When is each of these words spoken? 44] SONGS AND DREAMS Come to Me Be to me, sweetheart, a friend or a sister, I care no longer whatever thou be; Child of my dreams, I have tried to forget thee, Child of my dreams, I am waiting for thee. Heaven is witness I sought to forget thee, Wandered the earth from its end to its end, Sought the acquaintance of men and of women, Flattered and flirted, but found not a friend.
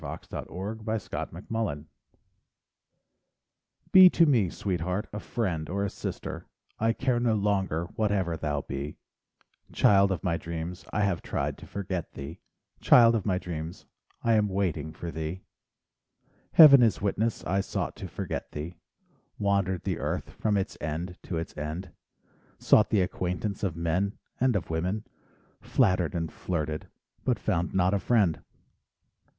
44] 0.01 0.17
SONGS 0.31 0.47
AND 0.49 0.83
DREAMS 0.83 1.07
Come 1.09 1.45
to 1.45 1.75
Me 1.75 1.85
Be 3.91 4.09
to 4.09 4.25
me, 4.25 4.49
sweetheart, 4.49 5.07
a 5.13 5.19
friend 5.19 5.69
or 5.69 5.85
a 5.85 5.91
sister, 5.91 6.47
I 6.79 6.91
care 6.91 7.19
no 7.19 7.35
longer 7.35 7.85
whatever 7.95 8.35
thou 8.35 8.61
be; 8.63 8.97
Child 9.71 10.11
of 10.11 10.23
my 10.23 10.37
dreams, 10.37 10.85
I 10.91 11.01
have 11.03 11.21
tried 11.21 11.55
to 11.59 11.67
forget 11.67 12.13
thee, 12.13 12.39
Child 12.79 13.13
of 13.13 13.27
my 13.27 13.37
dreams, 13.37 13.85
I 14.23 14.33
am 14.33 14.47
waiting 14.49 14.91
for 14.91 15.11
thee. 15.11 15.43
Heaven 16.53 16.81
is 16.81 16.99
witness 16.99 17.43
I 17.45 17.61
sought 17.61 17.95
to 17.97 18.07
forget 18.07 18.53
thee, 18.53 18.77
Wandered 19.37 19.83
the 19.83 19.99
earth 19.99 20.31
from 20.31 20.57
its 20.57 20.79
end 20.81 21.19
to 21.21 21.37
its 21.37 21.55
end, 21.55 21.91
Sought 22.57 22.89
the 22.89 23.01
acquaintance 23.01 23.61
of 23.63 23.75
men 23.75 24.17
and 24.39 24.55
of 24.55 24.71
women, 24.71 25.05
Flattered 25.61 26.15
and 26.15 26.33
flirted, 26.33 26.89
but 27.23 27.37
found 27.37 27.75
not 27.75 27.93
a 27.93 27.99
friend. 27.99 28.41